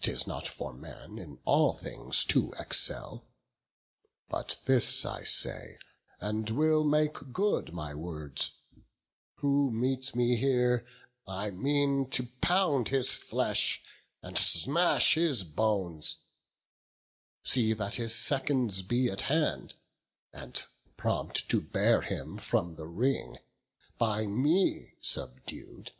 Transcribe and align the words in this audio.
'tis 0.00 0.26
not 0.26 0.48
for 0.48 0.72
man 0.72 1.18
In 1.18 1.40
all 1.44 1.74
things 1.74 2.24
to 2.24 2.54
excel; 2.58 3.26
but 4.30 4.56
this 4.64 5.04
I 5.04 5.24
say, 5.24 5.78
And 6.22 6.48
will 6.48 6.84
make 6.84 7.34
good 7.34 7.74
my 7.74 7.94
words, 7.94 8.52
who 9.40 9.70
meets 9.70 10.14
me 10.14 10.36
here, 10.38 10.86
I 11.26 11.50
mean 11.50 12.08
to 12.12 12.28
pound 12.40 12.88
his 12.88 13.14
flesh, 13.14 13.82
and 14.22 14.38
smash 14.38 15.16
his 15.16 15.44
bones. 15.44 16.16
See 17.44 17.74
that 17.74 17.96
his 17.96 18.14
seconds 18.14 18.80
be 18.80 19.10
at 19.10 19.20
hand, 19.28 19.74
and 20.32 20.64
prompt 20.96 21.46
To 21.50 21.60
bear 21.60 22.00
him 22.00 22.38
from 22.38 22.76
the 22.76 22.86
ring, 22.86 23.36
by 23.98 24.26
me 24.26 24.94
subdued." 25.02 25.90